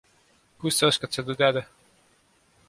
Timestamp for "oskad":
0.93-1.11